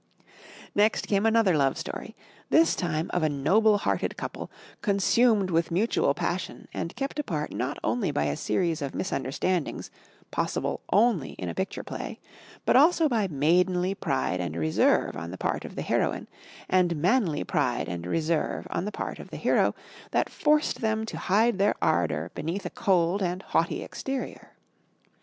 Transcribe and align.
Next 0.73 1.07
came 1.07 1.27
another 1.27 1.55
love 1.55 1.77
story 1.77 2.15
this 2.49 2.73
time 2.75 3.11
of 3.13 3.21
a 3.21 3.29
noble 3.29 3.77
hearted 3.77 4.17
couple, 4.17 4.49
consumed 4.81 5.51
with 5.51 5.69
mutual 5.69 6.15
passion 6.15 6.67
and 6.73 6.95
kept 6.95 7.19
apart 7.19 7.53
not 7.53 7.77
only 7.83 8.09
by 8.09 8.23
a 8.23 8.35
series 8.35 8.81
of 8.81 8.95
misunderstandings 8.95 9.91
possible 10.31 10.81
only 10.91 11.33
in 11.33 11.49
a 11.49 11.53
picture 11.53 11.83
play, 11.83 12.19
but 12.65 12.75
also 12.75 13.07
by 13.07 13.27
maidenly 13.27 13.93
pride 13.93 14.39
and 14.39 14.55
reserve 14.55 15.15
on 15.15 15.29
the 15.29 15.37
part 15.37 15.65
of 15.65 15.75
the 15.75 15.83
heroine 15.83 16.27
and 16.67 16.95
manly 16.99 17.43
pride 17.43 17.87
and 17.87 18.07
reserve 18.07 18.65
on 18.71 18.85
the 18.85 18.91
part 18.91 19.19
of 19.19 19.29
the 19.29 19.37
hero 19.37 19.75
that 20.09 20.29
forced 20.31 20.81
them 20.81 21.05
to 21.05 21.15
hide 21.19 21.59
their 21.59 21.75
ardour 21.79 22.31
beneath 22.33 22.65
a 22.65 22.71
cold 22.71 23.21
and 23.21 23.43
haughty 23.43 23.83
exterior. 23.83 24.53